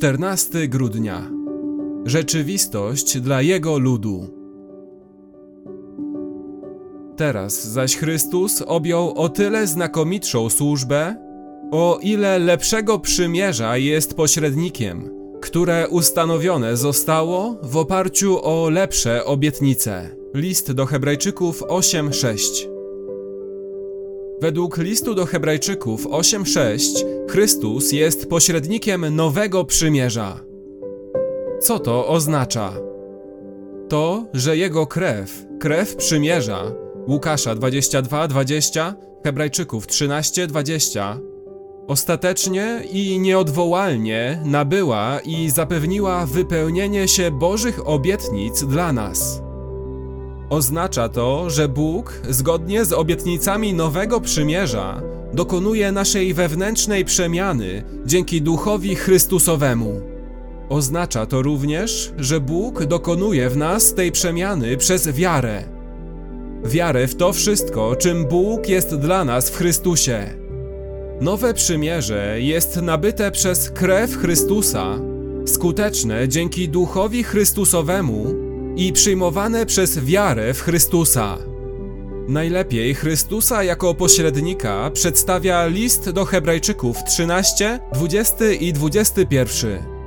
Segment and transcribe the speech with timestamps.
[0.00, 1.30] 14 grudnia.
[2.04, 4.26] Rzeczywistość dla Jego ludu.
[7.16, 11.16] Teraz zaś Chrystus objął o tyle znakomitszą służbę,
[11.70, 15.10] o ile lepszego przymierza jest pośrednikiem,
[15.40, 20.16] które ustanowione zostało w oparciu o lepsze obietnice.
[20.34, 22.79] List do Hebrajczyków 8:6.
[24.40, 30.40] Według listu do Hebrajczyków 8:6 Chrystus jest pośrednikiem nowego przymierza.
[31.60, 32.72] Co to oznacza?
[33.88, 36.72] To, że jego krew, krew przymierza,
[37.08, 41.18] Łukasza 22:20, Hebrajczyków 13:20,
[41.86, 49.42] ostatecznie i nieodwołalnie nabyła i zapewniła wypełnienie się Bożych obietnic dla nas.
[50.50, 58.94] Oznacza to, że Bóg, zgodnie z obietnicami nowego przymierza, dokonuje naszej wewnętrznej przemiany dzięki Duchowi
[58.94, 60.00] Chrystusowemu.
[60.68, 65.64] Oznacza to również, że Bóg dokonuje w nas tej przemiany przez wiarę.
[66.64, 70.26] Wiarę w to wszystko, czym Bóg jest dla nas w Chrystusie.
[71.20, 74.98] Nowe przymierze jest nabyte przez krew Chrystusa,
[75.46, 81.38] skuteczne dzięki Duchowi Chrystusowemu i przyjmowane przez wiarę w Chrystusa.
[82.28, 90.00] Najlepiej Chrystusa jako pośrednika przedstawia list do Hebrajczyków 13, 20 i 21.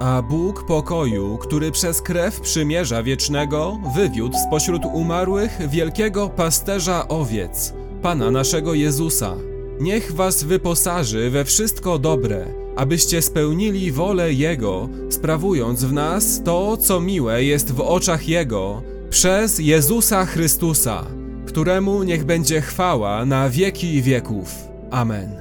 [0.00, 8.30] A Bóg pokoju, który przez krew przymierza wiecznego, wywiódł spośród umarłych wielkiego pasterza owiec, Pana
[8.30, 9.36] naszego Jezusa.
[9.80, 17.00] Niech was wyposaży we wszystko dobre, abyście spełnili wolę Jego, sprawując w nas to, co
[17.00, 21.04] miłe jest w oczach Jego, przez Jezusa Chrystusa,
[21.46, 24.54] któremu niech będzie chwała na wieki wieków.
[24.90, 25.40] Amen.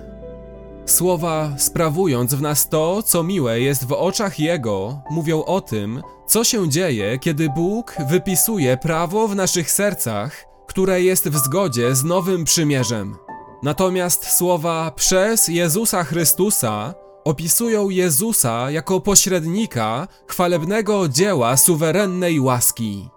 [0.86, 6.44] Słowa sprawując w nas to, co miłe jest w oczach Jego, mówią o tym, co
[6.44, 12.44] się dzieje, kiedy Bóg wypisuje prawo w naszych sercach, które jest w zgodzie z nowym
[12.44, 13.27] przymierzem.
[13.64, 16.94] Natomiast słowa przez Jezusa Chrystusa
[17.26, 23.10] opisują Jezusa jako pośrednika chwalebnego dzieła suwerennej łaski.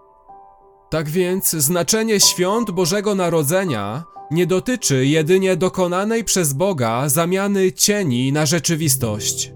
[0.89, 8.45] Tak więc znaczenie świąt Bożego Narodzenia nie dotyczy jedynie dokonanej przez Boga zamiany cieni na
[8.45, 9.53] rzeczywistość.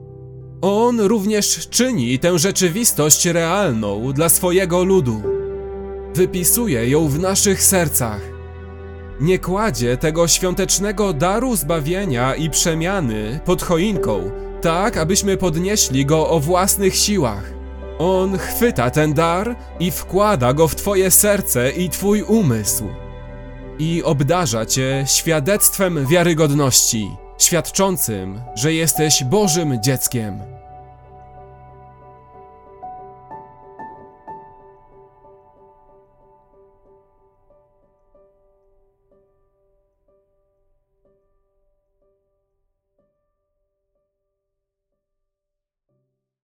[0.62, 5.22] On również czyni tę rzeczywistość realną dla swojego ludu.
[6.16, 8.35] Wypisuje ją w naszych sercach.
[9.20, 14.32] Nie kładzie tego świątecznego daru zbawienia i przemiany pod choinką,
[14.62, 17.54] tak abyśmy podnieśli go o własnych siłach.
[18.00, 22.88] On chwyta ten dar i wkłada go w Twoje serce i Twój umysł.
[23.80, 30.55] I obdarza Cię świadectwem wiarygodności, świadczącym, że jesteś Bożym dzieckiem.